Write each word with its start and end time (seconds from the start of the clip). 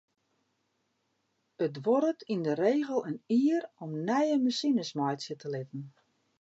It 1.65 1.73
duorret 1.75 2.25
yn 2.35 2.41
de 2.47 2.53
regel 2.65 2.99
in 3.11 3.17
jier 3.37 3.63
om 3.83 3.91
nije 4.09 4.37
masines 4.45 4.91
meitsje 4.99 5.33
te 5.41 5.47
litten. 5.53 5.83